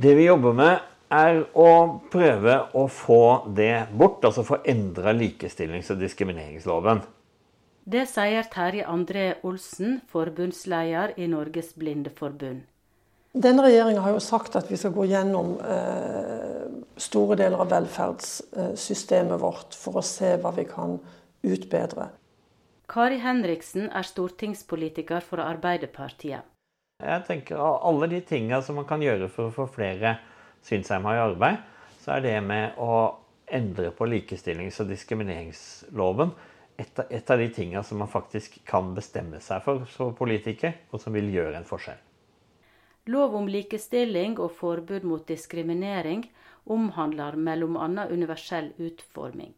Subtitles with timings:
[0.00, 1.70] Det vi jobber med, er å
[2.08, 7.02] prøve å få det bort, altså få endra likestillings- og diskrimineringsloven.
[7.84, 12.62] Det sier Terje André Olsen, forbundsleder i Norges Blindeforbund.
[13.30, 16.64] Denne regjeringa har jo sagt at vi skal gå gjennom eh,
[16.96, 20.96] store deler av velferdssystemet vårt for å se hva vi kan
[21.44, 22.08] utbedre.
[22.90, 26.48] Kari Henriksen er stortingspolitiker for Arbeiderpartiet.
[27.00, 30.18] Jeg tenker Alle de tinga som man kan gjøre for å få flere
[30.66, 31.62] synshemma i arbeid,
[32.02, 33.16] så er det med å
[33.50, 36.32] endre på likestillings- og diskrimineringsloven
[36.80, 41.00] et et av de tinga som man faktisk kan bestemme seg for som politiker, og
[41.00, 41.98] som vil gjøre en forskjell.
[43.10, 46.26] Lov om likestilling og forbud mot diskriminering
[46.66, 48.06] omhandler bl.a.
[48.12, 49.54] universell utforming.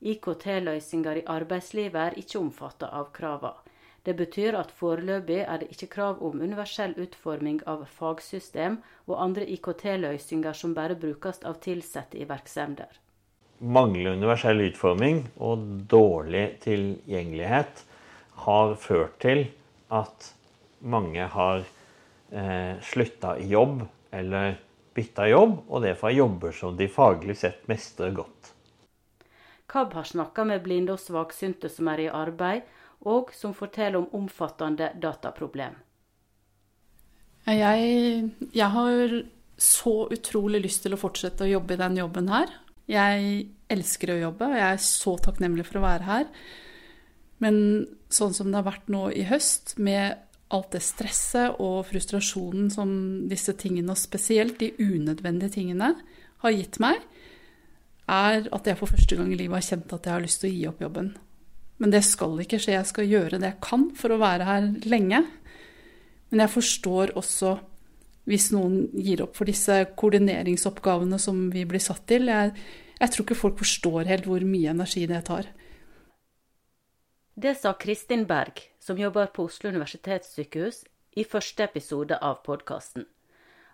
[0.00, 3.67] IKT-løsninger i arbeidslivet er ikke omfattet av kravene.
[4.08, 9.44] Det betyr at foreløpig er det ikke krav om universell utforming av fagsystem og andre
[9.52, 12.88] IKT-løsninger som bare brukes av ansatte i virksomheter.
[13.60, 17.84] Manglende universell utforming og dårlig tilgjengelighet
[18.46, 19.44] har ført til
[19.92, 20.30] at
[20.80, 21.66] mange har
[22.32, 24.56] eh, slutta i jobb eller
[24.96, 28.54] bytta jobb, og det fra jobber som de faglig sett mestrer godt.
[29.68, 32.64] KAB har snakka med blinde og svaksynte som er i arbeid,
[33.06, 35.76] og som forteller om omfattende dataproblem.
[37.48, 39.12] Jeg, jeg, har
[39.56, 42.50] så utrolig lyst til å fortsette å jobbe i den jobben her.
[42.88, 46.26] Jeg elsker å jobbe, og jeg er så takknemlig for å være her.
[47.40, 47.60] Men
[48.12, 50.18] sånn som det har vært nå i høst, med
[50.52, 52.90] alt det stresset og frustrasjonen som
[53.30, 55.94] disse tingene, og spesielt de unødvendige tingene,
[56.42, 57.00] har gitt meg,
[58.08, 60.50] er at jeg for første gang i livet har kjent at jeg har lyst til
[60.50, 61.10] å gi opp jobben.
[61.78, 62.74] Men det skal ikke skje.
[62.74, 65.22] Jeg skal gjøre det jeg kan for å være her lenge.
[66.30, 67.56] Men jeg forstår også
[68.28, 72.28] hvis noen gir opp for disse koordineringsoppgavene som vi blir satt til.
[72.28, 72.52] Jeg,
[72.98, 75.48] jeg tror ikke folk forstår helt hvor mye energi det tar.
[77.38, 80.82] Det sa Kristin Berg, som jobber på Oslo universitetssykehus,
[81.16, 83.06] i første episode av podkasten.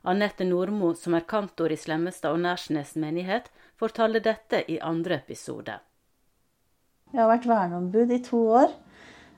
[0.05, 3.49] Anette Nordmo, som er kantor i Slemmestad og Nærsnes menighet,
[3.81, 5.79] fortalte dette i andre episode.
[7.15, 8.73] Jeg har vært verneombud i to år.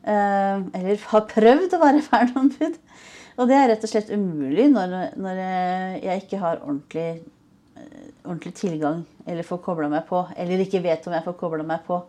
[0.09, 2.79] Eh, eller har prøvd å være verneombud.
[3.37, 5.41] Og det er rett og slett umulig når, når
[6.01, 7.21] jeg ikke har ordentlig,
[7.77, 10.23] eh, ordentlig, tilgang eller får kobla meg på.
[10.41, 12.01] Eller ikke vet om jeg får kobla meg på.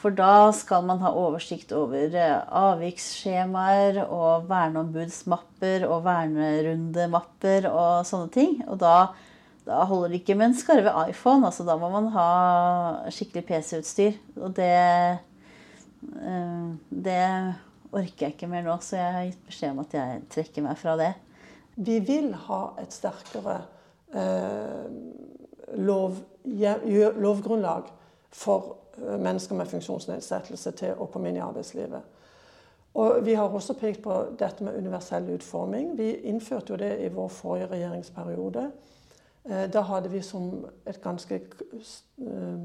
[0.00, 8.32] For da skal man ha oversikt over eh, avviksskjemaer og verneombudsmapper og vernerundemapper og sånne
[8.32, 8.56] ting.
[8.70, 8.96] Og da
[9.64, 11.46] da holder det ikke med en skarve iPhone.
[11.46, 14.18] altså Da må man ha skikkelig PC-utstyr.
[14.36, 14.72] Og det,
[16.20, 17.54] eh, det
[17.92, 20.78] orker jeg ikke mer nå, så jeg har gitt beskjed om at jeg trekker meg
[20.78, 21.12] fra det.
[21.76, 23.62] Vi vil ha et sterkere
[24.14, 24.84] eh,
[25.80, 27.88] lov, lovgrunnlag
[28.34, 32.12] for eh, mennesker med funksjonsnedsettelse til å komme inn i arbeidslivet.
[32.94, 35.96] Og Vi har også pekt på dette med universell utforming.
[35.98, 38.68] Vi innførte jo det i vår forrige regjeringsperiode.
[39.44, 42.60] Eh, da hadde vi som et ganske eh,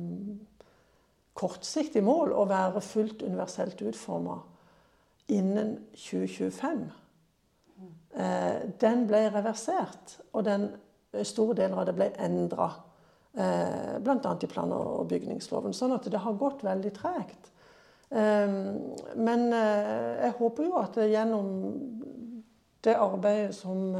[1.39, 4.37] kortsiktig mål å være fullt universelt utforma
[5.29, 6.85] innen 2025.
[8.15, 10.69] Eh, den ble reversert, og den
[11.25, 12.71] store deler av det ble endra.
[13.29, 14.31] Bl.a.
[14.41, 15.73] i plan- og bygningsloven.
[15.77, 17.51] Sånn at det har gått veldig tregt.
[18.09, 21.51] Men jeg håper jo at gjennom
[22.83, 23.93] det arbeidet som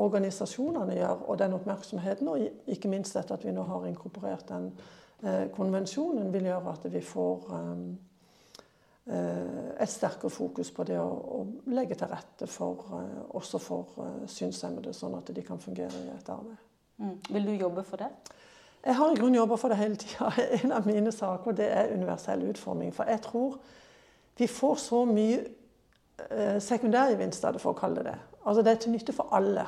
[0.00, 4.70] organisasjonene gjør, og den oppmerksomheten, og ikke minst dette at vi nå har inkorporert den
[5.24, 7.84] eh, konvensjonen, vil gjøre at vi får eh,
[9.12, 11.42] eh, et sterkere fokus på det å, å
[11.74, 16.12] legge til rette for, eh, også for uh, synshemmede, sånn at de kan fungere i
[16.14, 16.68] et arbeid.
[17.00, 17.16] Mm.
[17.30, 18.10] Vil du jobbe for det?
[18.84, 20.30] Jeg har i grunnen jobba for det hele tida.
[20.62, 22.94] En av mine saker det er universell utforming.
[22.96, 23.58] For jeg tror
[24.40, 25.42] vi får så mye
[26.30, 28.18] eh, sekundærgevinst av det, for å kalle det det.
[28.40, 29.66] Altså Det er til nytte for alle.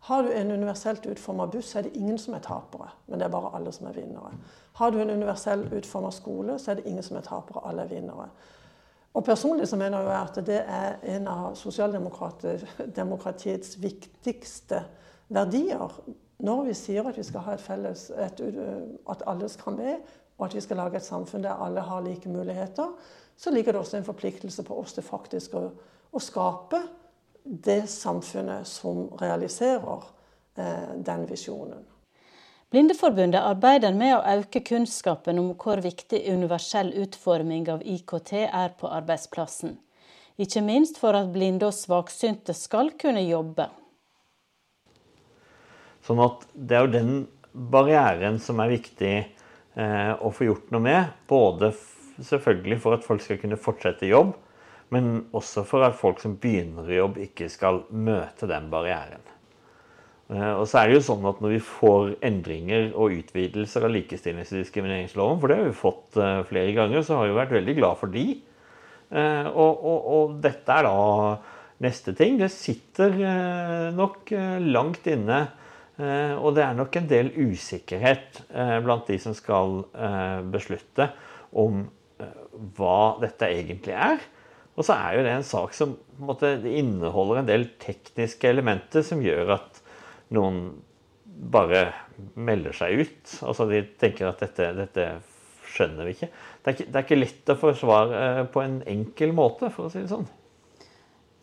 [0.00, 3.32] Har du en universelt utforma buss, er det ingen som er tapere, men det er
[3.32, 4.30] bare alle som er vinnere.
[4.78, 7.88] Har du en universell utforma skole, så er det ingen som er tapere, alle er
[7.90, 8.28] vinnere.
[9.16, 14.84] Og Personlig så mener jeg at det er en av sosialdemokratiets viktigste
[15.28, 16.00] verdier.
[16.38, 18.40] Når vi sier at vi skal ha et felles, et,
[19.08, 19.96] at alle skal med,
[20.36, 22.86] og at vi skal lage et samfunn der alle har like muligheter,
[23.36, 25.70] så ligger det også en forpliktelse på oss til faktisk å,
[26.12, 26.82] å skape
[27.46, 30.02] det samfunnet som realiserer
[30.58, 31.84] eh, den visjonen.
[32.70, 38.90] Blindeforbundet arbeider med å øke kunnskapen om hvor viktig universell utforming av IKT er på
[38.90, 39.76] arbeidsplassen.
[40.36, 43.68] Ikke minst for at blinde og svaksynte skal kunne jobbe.
[46.04, 47.14] Sånn at det er jo den
[47.72, 51.14] barrieren som er viktig eh, å få gjort noe med.
[51.30, 51.70] Både
[52.18, 54.34] selvfølgelig for at folk skal kunne fortsette jobb,
[54.94, 59.24] men også for at folk som begynner i jobb, ikke skal møte den barrieren.
[60.26, 63.92] Eh, og så er det jo sånn at Når vi får endringer og utvidelser av
[63.94, 67.54] likestillings- og diskrimineringsloven, for det har vi fått eh, flere ganger, så har vi vært
[67.54, 68.24] veldig glad for de.
[69.06, 70.96] Eh, og, og, og dette er da
[71.86, 72.40] neste ting.
[72.40, 73.20] Det sitter
[73.92, 74.30] nok
[74.64, 75.44] langt inne
[75.96, 78.38] og det er nok en del usikkerhet
[78.84, 79.78] blant de som skal
[80.52, 81.06] beslutte
[81.56, 81.82] om
[82.76, 84.24] hva dette egentlig er.
[84.76, 89.04] Og så er jo det en sak som en måte, inneholder en del tekniske elementer
[89.06, 89.80] som gjør at
[90.36, 90.66] noen
[91.24, 91.88] bare
[92.36, 93.36] melder seg ut.
[93.44, 95.06] Altså de tenker at dette, dette
[95.76, 96.28] skjønner vi ikke.
[96.62, 96.88] Det er ikke.
[96.88, 100.26] det er ikke lett å forsvare på en enkel måte, for å si det sånn.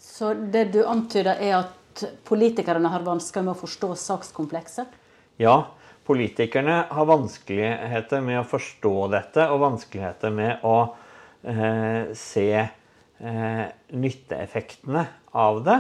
[0.04, 4.94] Så det du antyder, er at politikerne har vansker med å forstå sakskomplekset?
[5.42, 5.74] Ja,
[6.06, 10.78] politikerne har vanskeligheter med å forstå dette, og vanskeligheter med å
[11.48, 12.50] eh, se
[13.24, 13.66] eh,
[13.96, 15.80] nytteeffektene av det.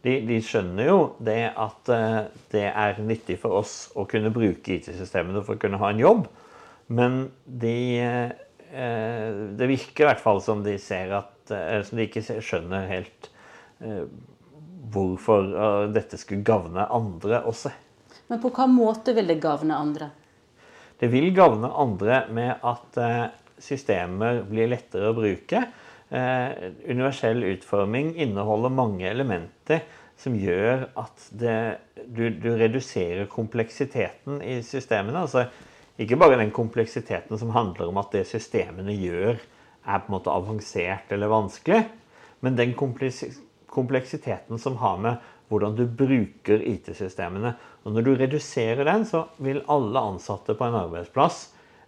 [0.00, 2.20] De, de, skjønner jo det at eh,
[2.52, 6.24] det er nyttig for oss å kunne bruke IT-systemene for å kunne ha en jobb,
[6.90, 12.08] men de, eh, det virker i hvert fall som de ser at eh, som de
[12.08, 13.28] ikke skjønner helt
[13.84, 14.06] eh,
[14.90, 17.70] hvorfor uh, dette skulle gagne andre også.
[18.32, 20.08] Men på hva måte vil det gagne andre?
[20.98, 22.98] Det vil gagne andre med at
[23.62, 25.62] systemer blir lettere å bruke.
[26.10, 29.84] Uh, universell utforming inneholder mange elementer
[30.20, 31.56] som gjør at det,
[32.04, 35.22] du, du, reduserer kompleksiteten i systemene.
[35.22, 35.46] Altså,
[36.00, 39.40] ikke bare den kompleksiteten som handler om at det systemene gjør,
[39.80, 41.84] er på en måte avansert eller vanskelig,
[42.44, 47.54] men den kompleksiteten som har med hvordan du bruker IT-systemene.
[47.84, 51.40] Og Når du reduserer den, så vil alle ansatte på en arbeidsplass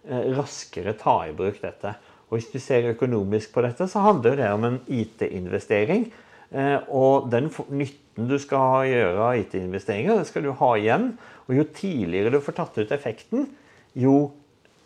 [0.03, 1.93] eh, raskere ta i bruk dette.
[2.33, 6.07] Og Hvis du ser økonomisk på dette, så handler det om en IT-investering.
[6.49, 11.11] Eh, og den nytten du skal gjøre av IT-investeringer, det skal du ha igjen.
[11.45, 13.45] Og jo tidligere du får tatt ut effekten,
[13.93, 14.31] jo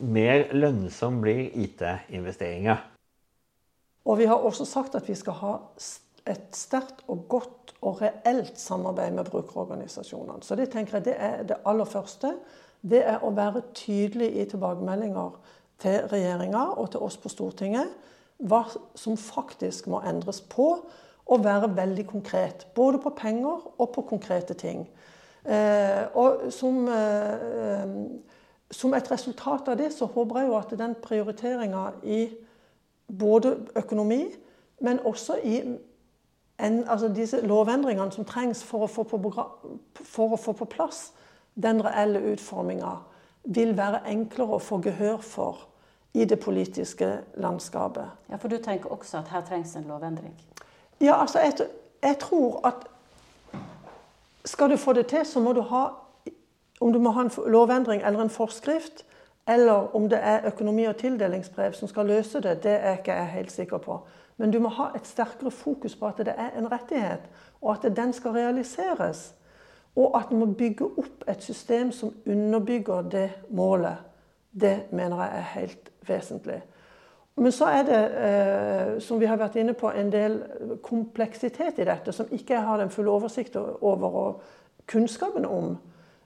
[0.04, 2.84] mer lønnsom blir IT-investeringer.
[4.04, 5.56] Og vi har også sagt at vi skal ha
[6.28, 10.44] et sterkt og godt og reelt samarbeid med brukerorganisasjonene.
[10.44, 12.36] Så det tenker jeg det er det aller første.
[12.84, 17.94] Det er å være tydelig i tilbakemeldinger til regjeringa og til oss på Stortinget
[18.38, 18.64] hva
[18.96, 20.68] som faktisk må endres på,
[21.28, 22.68] og være veldig konkret.
[22.76, 24.88] Både på penger og på konkrete ting.
[25.46, 27.88] Eh, og som, eh,
[28.72, 32.30] som, et resultat av det så håper jeg jo at den prioriteringa i
[33.20, 34.26] både økonomi,
[34.80, 35.62] men også i
[36.60, 39.34] en, altså disse lovendringene som trengs for å få på,
[40.04, 41.12] for å få på plass
[41.56, 42.98] den reelle utforminga,
[43.48, 45.68] vil være enklere å få gehør for
[46.14, 47.08] i det politiske
[47.38, 48.06] landskapet.
[48.30, 50.34] Ja, For du tenker også at her trengs en lovendring?
[51.02, 51.54] Ja, altså jeg,
[52.04, 52.88] jeg tror at
[54.46, 55.88] skal du få det til, så må du ha
[56.80, 59.06] Om du må ha en lovendring eller en forskrift,
[59.48, 63.28] eller om det er økonomi- og tildelingsbrev som skal løse det, det er ikke jeg
[63.28, 63.96] helt sikker på.
[64.38, 67.26] Men du må ha et sterkere fokus på at det er en rettighet,
[67.62, 69.34] og at den skal realiseres.
[69.98, 74.04] Og at vi må bygge opp et system som underbygger det målet.
[74.52, 76.62] Det mener jeg er helt vesentlig.
[77.38, 80.40] Men så er det, eh, som vi har vært inne på, en del
[80.84, 84.42] kompleksitet i dette som ikke jeg har den fulle oversikt over og
[84.90, 85.76] kunnskapen om.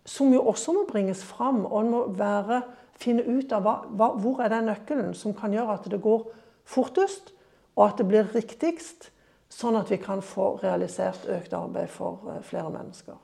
[0.06, 1.66] Som jo også må bringes fram.
[1.66, 2.62] Og en må være,
[2.96, 6.28] finne ut av hva, hva, hvor er den nøkkelen som kan gjøre at det går
[6.66, 7.34] fortest
[7.75, 9.10] og at det blir riktigst,
[9.51, 13.20] sånn at vi kan få realisert økt arbeid for eh, flere mennesker.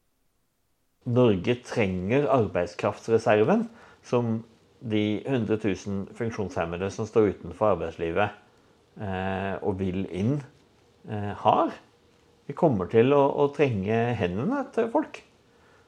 [1.07, 3.67] Norge trenger arbeidskraftsreserven
[4.03, 4.41] som
[4.79, 8.35] de 100 000 funksjonshemmede som står utenfor arbeidslivet
[9.01, 10.35] eh, og vil inn,
[11.09, 11.71] eh, har.
[12.47, 15.21] Vi kommer til å, å, trenge hendene til folk.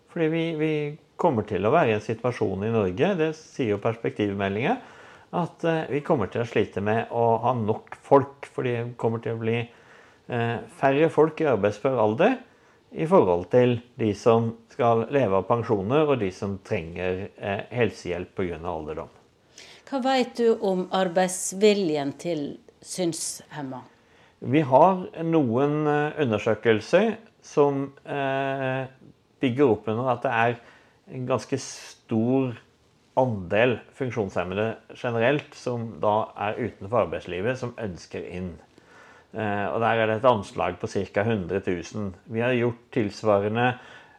[0.10, 0.74] Fordi vi, vi,
[1.20, 4.78] kommer til å være i en situasjon i Norge, det sier jo perspektivmeldinga,
[5.36, 8.48] at eh, vi kommer til å slite med å ha nok folk.
[8.56, 12.40] Fordi det kommer til å bli eh, færre folk i arbeidsfør alder
[12.92, 18.34] i forhold til de som skal leve av pensjoner, og de som trenger eh, helsehjelp
[18.38, 18.60] pga.
[18.60, 19.12] alderdom.
[19.90, 22.44] Hva vet du om arbeidsviljen til
[22.86, 23.82] synshemma?
[24.40, 27.90] Vi har noen undersøkelser som
[29.42, 30.54] bygger opp under at det er
[31.18, 32.54] en ganske stor
[33.20, 38.54] andel funksjonshemmede generelt som da er utenfor arbeidslivet, som ønsker inn.
[39.34, 41.22] Eh, og Der er det et anslag på ca.
[41.22, 42.14] 100 000.
[42.26, 43.68] Vi har gjort tilsvarende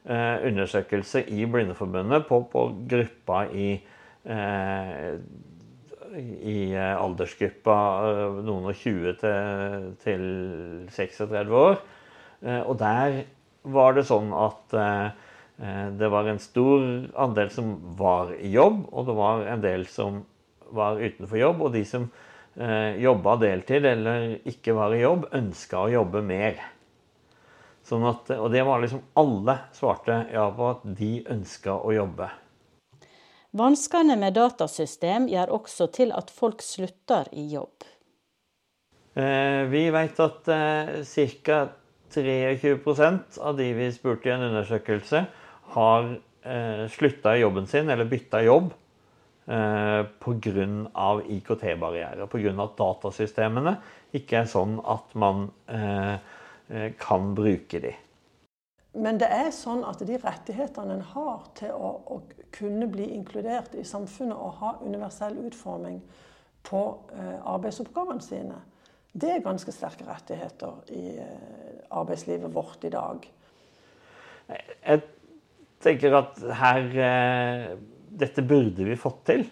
[0.07, 3.73] eh, undersøkelse i Blindeforbundet på, på gruppa i,
[4.25, 5.15] eh,
[6.21, 7.79] i aldersgruppa
[8.47, 10.25] noen og 20 til, til
[10.91, 11.83] 36 år.
[12.41, 13.19] Og der
[13.69, 14.73] var det sånn at
[16.01, 16.87] det var en stor
[17.21, 20.23] andel som var i jobb, og det var en del som
[20.73, 21.61] var utenfor jobb.
[21.67, 22.09] Og de som
[22.55, 26.59] jobba deltid eller ikke var i jobb, ønska å jobbe mer.
[27.87, 32.29] Sånn at, og det var liksom alle svarte ja på at de ønska å jobbe.
[33.57, 37.87] Vanskene med datasystem gjør også til at folk slutter i jobb.
[39.19, 41.01] Eh, vi vet at eh,
[41.43, 41.61] ca.
[42.11, 45.25] 23 av de vi spurte i en undersøkelse,
[45.75, 46.09] har
[46.43, 48.80] eh, slutta i jobben sin eller bytta jobb eh,
[49.47, 50.67] pga.
[51.37, 52.27] IKT-barrierer.
[52.31, 52.53] Pga.
[52.63, 53.75] at datasystemene
[54.17, 56.15] ikke er sånn at man eh,
[56.71, 57.95] eh, kan bruke de.
[58.99, 63.77] Men det er sånn at de rettighetene en har til å, å, kunne bli inkludert
[63.79, 66.01] i samfunnet og ha universell utforming
[66.67, 66.81] på
[67.15, 68.57] eh, arbeidsoppgavene sine,
[69.13, 73.31] det er ganske sterke rettigheter i eh, arbeidslivet vårt i dag.
[74.51, 75.03] Jeg
[75.83, 77.71] tenker at her eh,
[78.11, 79.45] Dette burde vi fått til.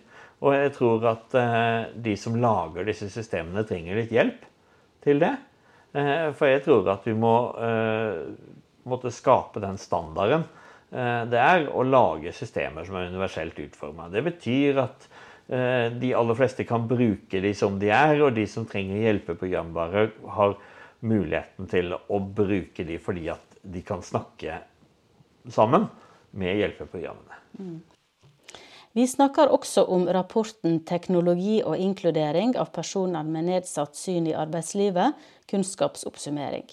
[0.45, 4.45] Og jeg tror at eh, de som lager disse systemene, trenger litt hjelp
[5.05, 5.35] til det.
[5.99, 8.21] Eh, for jeg tror at vi må eh,
[8.89, 10.47] måtte skape den standarden.
[10.89, 14.07] Det er å lage systemer som er universelt utforma.
[14.09, 15.03] Det betyr at
[16.01, 20.57] de aller fleste kan bruke de som de er, og de som trenger hjelpeprogramvare, har
[21.05, 24.63] muligheten til å bruke de fordi at de kan snakke
[25.53, 25.91] sammen
[26.41, 27.43] med hjelpeprogrammene.
[27.61, 27.77] Mm.
[28.99, 35.15] Vi snakker også om rapporten 'Teknologi og inkludering av personer med nedsatt syn i arbeidslivet
[35.53, 36.73] kunnskapsoppsummering'.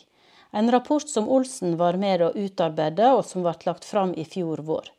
[0.51, 4.65] En rapport som Olsen var med å utarbeide, og som ble lagt fram i fjor
[4.71, 4.89] vår.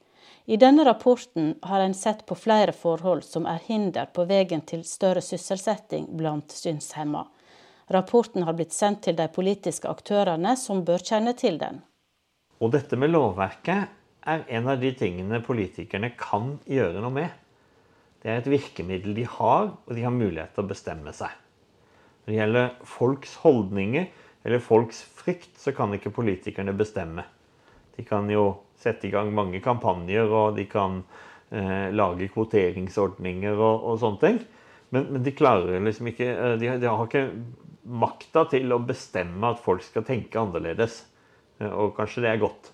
[0.47, 4.85] I denne rapporten har en sett på flere forhold som er hinder på veien til
[4.85, 7.27] større sysselsetting blant synshemma.
[7.91, 11.83] Rapporten har blitt sendt til de politiske aktørene som bør kjenne til den.
[12.61, 17.35] Og dette med lovverket er en av de tingene politikerne kan gjøre noe med.
[18.23, 21.31] Det er et virkemiddel de har, og de har mulighet til å bestemme seg.
[22.25, 24.09] Når det gjelder folks holdninger
[24.47, 27.27] eller folks frykt, så kan ikke politikerne bestemme.
[27.97, 31.01] De kan jo sette i gang mange kampanjer, og de kan
[31.51, 34.41] eh, lage kvoteringsordninger og, og sånne ting.
[34.91, 37.29] Men, men, de klarer liksom ikke eh, de, de har ikke
[37.87, 41.05] makta til å bestemme at folk skal tenke annerledes.
[41.61, 42.73] Eh, og kanskje det er godt.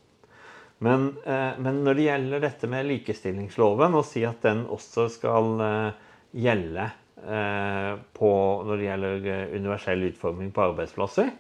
[0.82, 5.52] Men, eh, men, når det gjelder dette med likestillingsloven, å si at den også skal
[5.62, 6.08] eh,
[6.42, 6.88] gjelde
[7.22, 8.30] eh, på,
[8.66, 11.30] når det gjelder universell utforming på arbeidsplasser,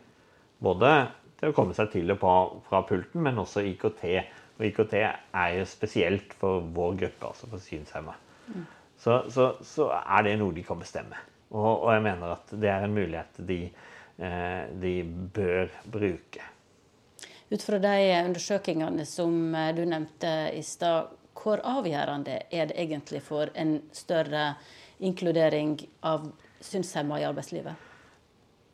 [0.62, 0.92] både
[1.40, 2.36] til å komme seg til og på
[2.68, 4.06] fra pulten, men også IKT.
[4.60, 8.14] Og IKT er jo spesielt for vår gruppe, altså for synshemma.
[8.46, 8.70] Mm.
[9.02, 11.18] Så, så, så, er det noe de kan bestemme.
[11.50, 13.58] Og, og, jeg mener at det er en mulighet de,
[14.86, 14.92] de
[15.34, 16.51] bør bruke.
[17.52, 23.20] Ut fra de undersøkelsene som eh, du nevnte i stad, hvor avgjørende er det egentlig
[23.26, 24.54] for en større
[25.02, 25.74] inkludering
[26.06, 26.30] av
[26.64, 27.90] synshemma i arbeidslivet?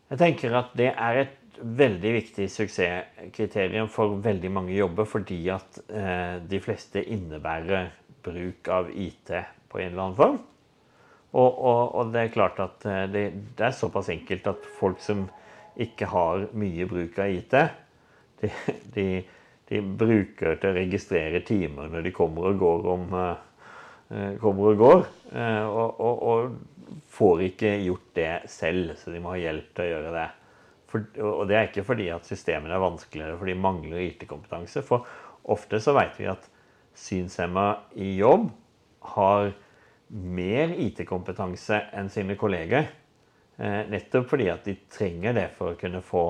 [0.08, 5.80] Jeg tenker at det er et veldig viktig suksesskriterium for veldig mange jobber, fordi at
[5.88, 7.90] eh, de fleste innebærer
[8.23, 9.35] bruk av IT
[9.68, 10.38] på en eller annen form.
[11.35, 13.25] Og, og, og det er klart at eh, det,
[13.58, 15.26] det, er såpass enkelt at folk som
[15.78, 17.58] ikke har mye bruk av IT,
[18.40, 18.50] de,
[18.95, 19.07] de,
[19.71, 24.83] de, bruker til å registrere timer når de kommer og går om uh, kommer og
[24.83, 25.07] går.
[25.33, 26.59] Uh, og, og, og,
[27.12, 30.28] får ikke gjort det selv, så de må ha hjelp til å gjøre det.
[30.88, 34.80] For, og det er ikke fordi at systemene er vanskeligere, for de mangler IT-kompetanse.
[34.88, 35.04] For
[35.52, 36.47] ofte så vet vi at
[36.99, 37.66] synshemma
[38.00, 38.49] i jobb
[39.14, 39.52] har
[40.09, 42.88] mer IT-kompetanse enn sine kolleger.
[43.59, 46.25] Eh, nettopp fordi at de trenger det for å kunne få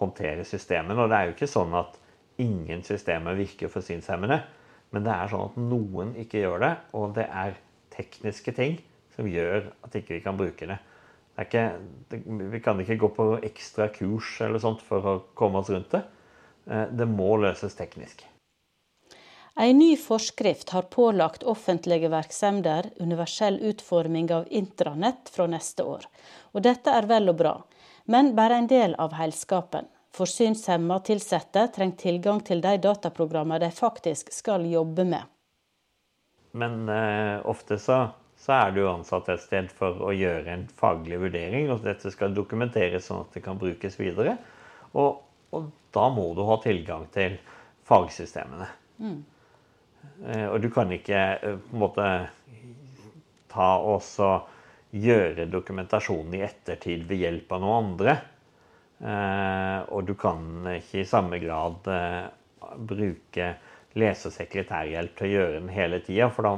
[0.00, 0.98] håndtere systemene.
[1.02, 1.96] Og det er jo ikke sånn at
[2.42, 4.40] ingen systemer virker for synshemmede.
[4.94, 7.56] Men det er sånn at noen ikke gjør det, og det er
[7.96, 8.78] tekniske ting
[9.16, 10.78] som gjør at ikke vi kan bruke det.
[11.36, 11.64] det, ikke,
[12.12, 12.20] det
[12.52, 16.04] vi kan ikke gå på ekstra kurs eller sånt for å komme oss rundt det.
[16.70, 18.26] Eh, det må løses teknisk.
[19.56, 26.04] En ny forskrift har pålagt offentlige virksomheter universell utforming av intranett fra neste år.
[26.52, 27.54] Og dette er vel og bra
[28.06, 29.88] men bare en del av heilskapen.
[30.16, 35.24] For synshemma ansatte trenger tilgang til de dataprogrammene de faktisk skal jobbe med.
[36.56, 37.98] Men eh, ofte så,
[38.40, 42.32] så, er du ansatt et sted for å gjøre en faglig vurdering, og dette skal
[42.32, 44.38] dokumenteres sånn at det kan brukes videre.
[44.96, 45.20] Og,
[45.52, 47.36] og da må du ha tilgang til
[47.86, 48.70] fagsystemene.
[49.04, 49.20] Mm.
[50.24, 52.10] Eh, og du kan ikke eh, på en måte
[53.52, 54.00] ta og
[55.02, 58.16] gjøre dokumentasjonen i ettertid ved hjelp av noen andre.
[58.96, 61.88] Eh, og du kan ikke i samme grad
[62.88, 63.54] bruke
[63.96, 66.54] lesesekretærhjelp til å gjøre den hele tida, for da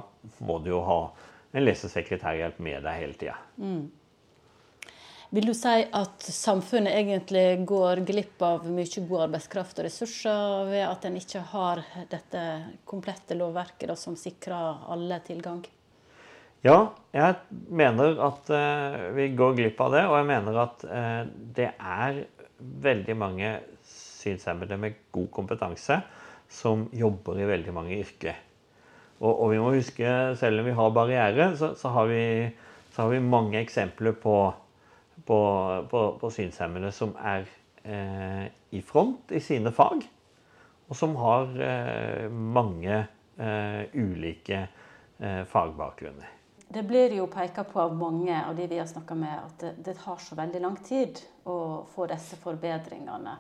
[0.47, 1.01] må du jo ha
[1.55, 3.39] en lesesekretærhjelp med deg hele tida.
[3.63, 3.87] Mm.
[5.31, 10.85] Vil du si at samfunnet egentlig går glipp av mye god arbeidskraft og ressurser ved
[10.87, 12.45] at en ikke har dette
[12.89, 15.61] komplette lovverket da, som sikrer alle tilgang?
[16.67, 16.79] Ja,
[17.15, 17.37] jeg
[17.71, 20.05] mener at eh, vi går glipp av det.
[20.11, 21.23] Og jeg mener at eh,
[21.57, 22.23] det er
[22.59, 23.53] veldig mange
[23.89, 26.01] synshemmede med god kompetanse
[26.51, 28.39] som jobber i veldig mange yrker.
[29.19, 32.25] Og, og vi må huske, selv om vi har barriere, så, så, har, vi,
[32.95, 34.39] så har vi mange eksempler på
[35.29, 35.39] på,
[35.91, 37.45] på, på synshemmede som er
[37.85, 40.07] eh, i front i sine fag,
[40.89, 42.97] og som har eh, mange
[43.37, 46.38] eh, ulike eh, fagbakgrunner.
[46.69, 49.75] Det blir jo peka på av mange av de vi har snakka med, at det,
[49.85, 53.37] det, tar så veldig lang tid å få disse forbedringene.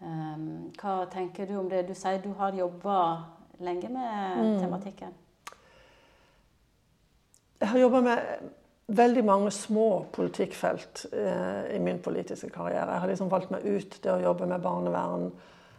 [0.00, 1.84] Um, hva tenker du om det?
[1.86, 2.96] Du sier du har jobba
[3.60, 4.56] lenge med mm.
[4.64, 5.14] tematikken.
[7.60, 8.50] Jeg har jobba med
[8.90, 12.90] veldig mange små politikkfelt eh, i min politiske karriere.
[12.90, 15.28] Jeg har liksom valgt meg ut det å jobbe med barnevern,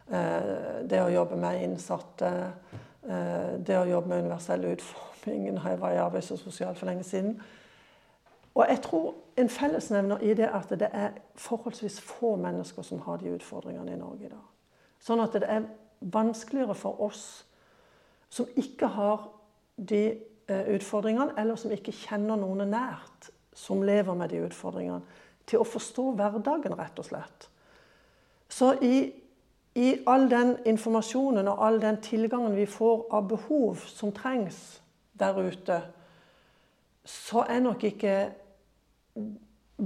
[0.08, 0.54] eh,
[0.88, 2.32] det å jobbe med innsatte,
[3.02, 7.04] det å jobbe med universell utforming når jeg var i Arbeids- og sosial for lenge
[7.04, 7.36] siden.
[8.54, 13.18] Og jeg tror en fellesnevner i det at det er forholdsvis få mennesker som har
[13.18, 14.44] de utfordringene i Norge i dag.
[15.02, 15.66] Sånn at det er
[16.02, 17.24] vanskeligere for oss
[18.30, 19.30] som ikke har
[19.78, 20.04] de
[20.52, 25.04] Eh, utfordringene, eller som ikke kjenner noen nært som lever med de utfordringene,
[25.48, 27.48] til å forstå hverdagen, rett og slett.
[28.52, 29.12] Så i,
[29.76, 34.82] i all den informasjonen og all den tilgangen vi får av behov som trengs
[35.20, 35.82] der ute,
[37.06, 38.16] så er nok ikke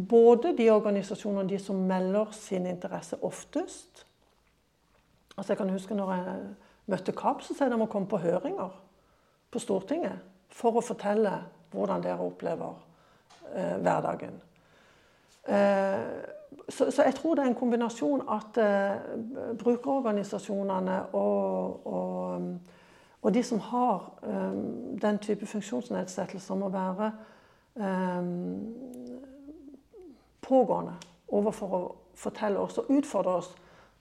[0.09, 4.05] både de organisasjonene og de som melder sin interesse oftest
[5.37, 6.43] Altså Jeg kan huske når jeg
[6.85, 8.69] møtte KAB, så sier de å komme på høringer
[9.51, 11.33] på Stortinget for å fortelle
[11.73, 12.77] hvordan dere opplever
[13.51, 14.37] eh, hverdagen.
[15.43, 16.34] Eh,
[16.69, 22.41] så, så, jeg tror det er en kombinasjon at eh, brukerorganisasjonene og, og,
[23.21, 24.57] og, de som har eh,
[25.01, 27.11] den type funksjonsnedsettelser, må være
[27.75, 28.31] eh,
[30.41, 30.95] pågående
[31.27, 31.83] overfor å
[32.15, 33.53] fortelle oss og utfordre oss.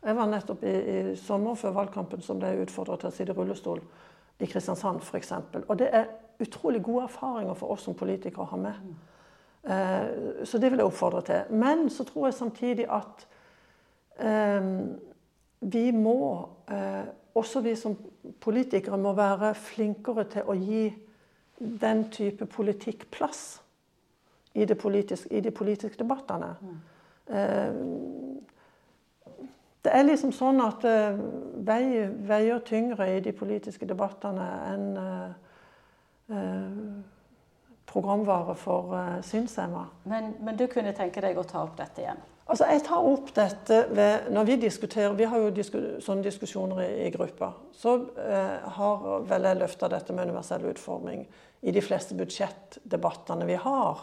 [0.04, 3.36] Jeg var nettopp i, i sommer før valgkampen som ble utfordret til å sitte i
[3.36, 3.80] rullestol
[4.38, 5.32] i Kristiansand f.eks.
[5.68, 6.10] Og det er
[6.42, 8.94] utrolig gode erfaringer for oss som politikere å ha med.
[9.66, 11.56] Eh, så det vil jeg oppfordre til.
[11.56, 13.26] Men så tror jeg samtidig at
[14.20, 14.70] eh,
[15.60, 17.96] vi må, eh, også vi som
[18.40, 20.88] politikere, må være flinkere til å gi
[21.58, 23.62] den type politikk plass
[24.54, 26.54] i, politiske, de politiske debattene.
[26.60, 26.80] Mm.
[29.84, 30.84] Det er liksom sånn at
[31.64, 34.84] vei, veier tyngre i de politiske debattene enn
[36.30, 36.66] Eh,
[37.94, 39.86] programvare for uh, synshemma.
[40.10, 42.22] Men, men, du kunne tenke deg å ta opp dette igjen?
[42.44, 46.82] Altså, Jeg tar opp dette ved, når vi diskuterer Vi har jo disku, sånne diskusjoner
[46.84, 47.54] i, i gruppa.
[47.72, 51.24] Så uh, har vel jeg løfta dette med universell utforming
[51.64, 54.02] i de fleste budsjettdebattene vi har.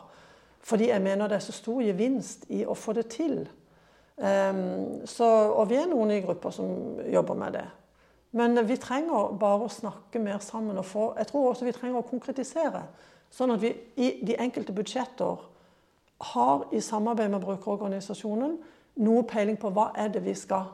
[0.66, 3.44] Fordi jeg mener det er så stor gevinst i å få det til.
[4.22, 7.68] Um, så, og vi er noen i gruppa som jobber med det.
[8.38, 10.78] Men vi trenger bare å snakke mer sammen.
[10.78, 12.86] og få, Jeg tror også vi trenger å konkretisere.
[13.32, 15.48] Sånn at vi i de enkelte budsjetter
[16.32, 18.58] har i samarbeid med brukerorganisasjonen
[19.02, 20.68] noe peiling på hva er det vi skal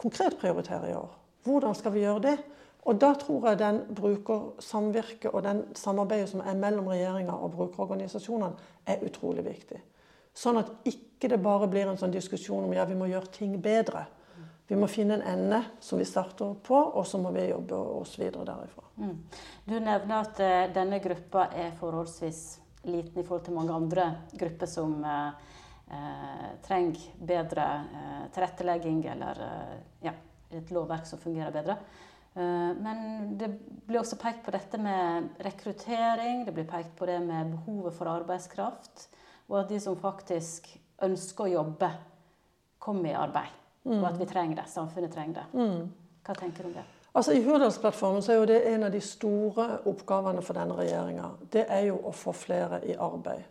[0.00, 1.14] konkret prioritere i år.
[1.44, 2.36] Hvordan skal vi gjøre det?
[2.84, 8.52] Og da tror jeg den brukersamvirket og den samarbeidet som er mellom regjeringa og brukerorganisasjonene,
[8.86, 9.80] er utrolig viktig.
[10.36, 13.54] Sånn at ikke det bare blir en sånn diskusjon om ja, vi må gjøre ting
[13.62, 14.04] bedre.
[14.66, 18.14] Vi må finne en ende som vi starter på, og så må vi jobbe oss
[18.16, 18.84] videre derifra.
[18.96, 19.16] Mm.
[19.66, 22.40] Du nevner at uh, denne gruppa er forholdsvis
[22.88, 25.36] liten i forhold til mange andre grupper som uh,
[25.92, 27.66] uh, trenger bedre
[28.32, 29.44] tilrettelegging eller
[30.04, 30.14] ja,
[30.56, 31.76] et lovverk som fungerer bedre.
[32.34, 33.46] Men det
[33.86, 38.10] blir også pekt på dette med rekruttering, det blir pekt på det med behovet for
[38.10, 39.04] arbeidskraft,
[39.46, 40.66] og at de som faktisk
[41.06, 41.92] ønsker å jobbe,
[42.82, 43.63] kommer i arbeid.
[43.84, 44.00] Mm.
[44.00, 44.68] Og at vi trenger det.
[44.72, 45.46] Samfunnet trenger det.
[45.52, 45.88] Mm.
[46.24, 46.84] Hva tenker du om det?
[47.14, 51.28] Altså I Hurdalsplattformen så er jo det en av de store oppgavene for denne regjeringa.
[51.52, 53.44] Det er jo å få flere i arbeid.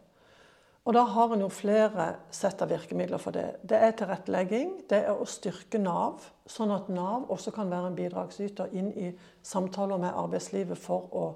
[0.84, 3.46] Og da har en jo flere sett av virkemidler for det.
[3.64, 7.96] Det er tilrettelegging, det er å styrke Nav, sånn at Nav også kan være en
[7.96, 9.14] bidragsyter inn i
[9.48, 11.30] samtaler med arbeidslivet for å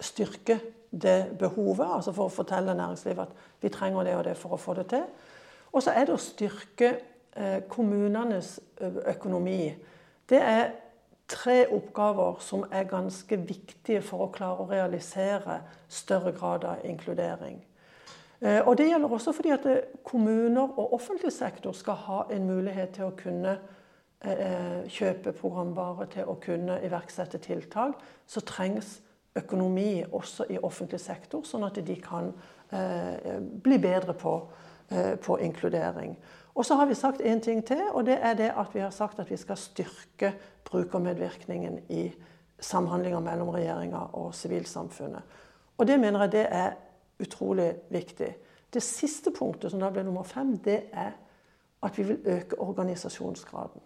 [0.00, 0.56] styrke
[0.90, 1.84] det behovet.
[1.84, 4.88] Altså for å fortelle næringslivet at vi trenger det og det for å få det
[4.94, 5.04] til.
[5.70, 6.94] Og så er det å styrke
[7.68, 8.60] kommunenes
[9.06, 9.74] økonomi.
[10.28, 10.70] Det er
[11.30, 17.60] tre oppgaver som er ganske viktige for å klare å realisere større grad av inkludering.
[18.40, 22.46] Eh, og Det gjelder også fordi at eh, kommuner og offentlig sektor skal ha en
[22.48, 23.58] mulighet til å kunne
[24.24, 28.00] eh, kjøpe programvare, til å kunne iverksette tiltak.
[28.26, 29.00] Så trengs
[29.36, 32.32] økonomi også i offentlig sektor, sånn at de kan
[33.62, 34.32] bli bedre på,
[35.22, 36.12] på inkludering.
[36.54, 38.90] Og så har vi sagt én ting til, og det er det at vi har
[38.90, 40.34] sagt at vi skal styrke
[40.64, 42.10] brukermedvirkningen i
[42.60, 45.22] samhandlinger mellom regjeringa og sivilsamfunnet.
[45.78, 46.72] Og det mener jeg det er
[47.20, 48.36] utrolig viktig.
[48.72, 51.12] Det siste punktet, som da blir nummer fem, det er
[51.82, 53.80] at vi vil øke organisasjonsgraden.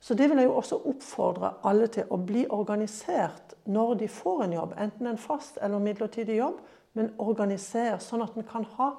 [0.00, 4.42] Så det vil jeg jo også oppfordre alle til å bli organisert når de får
[4.44, 6.60] en jobb, enten en fast eller midlertidig jobb,
[6.92, 8.90] men organisere sånn at en kan ha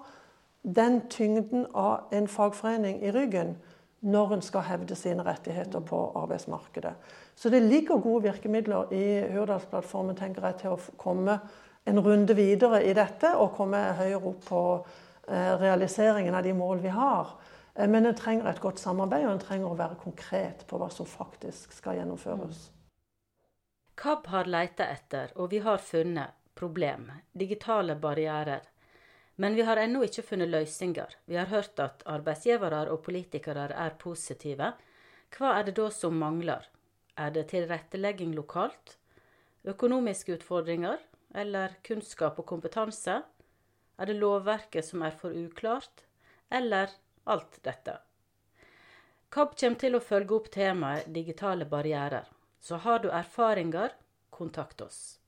[0.76, 3.56] den tyngden av en fagforening i ryggen
[4.00, 6.94] når en skal hevde sine rettigheter på arbeidsmarkedet.
[7.36, 11.40] Så det ligger gode virkemidler i Hurdalsplattformen tenker jeg, til å komme
[11.88, 14.62] en runde videre i dette og komme høyere opp på
[15.28, 17.32] eh, realiseringen av de mål vi har.
[17.74, 20.92] Eh, men en trenger et godt samarbeid, og en trenger å være konkret på hva
[20.94, 22.68] som faktisk skal gjennomføres.
[23.98, 28.64] KAB har leita etter, og vi har funnet, problem, digitale barrierer.
[29.38, 31.14] Men vi har ennå ikke funnet løsninger.
[31.26, 34.72] Vi har hørt at arbeidsgivere og politikere er positive.
[35.38, 36.66] Hva er det da som mangler?
[37.18, 38.98] Er det tilrettelegging lokalt?
[39.68, 40.98] Økonomiske utfordringer?
[41.38, 43.22] eller kunnskap og kompetanse?
[43.98, 46.04] Er det lovverket som er for uklart,
[46.50, 46.92] eller
[47.26, 47.98] alt dette?
[49.34, 52.28] KAB kommer til å følge opp temaet digitale barrierer,
[52.62, 53.92] så har du erfaringer,
[54.30, 55.20] kontakt oss.